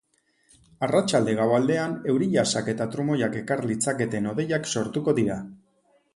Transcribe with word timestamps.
Arratsalde-gau 0.85 1.45
aldean 1.57 1.93
euri-jasak 2.13 2.73
eta 2.73 2.89
trumoiak 2.97 3.39
ekar 3.43 3.65
litzaketen 3.75 4.33
hodeiak 4.33 4.69
sortuko 4.77 5.17
dira. 5.23 5.39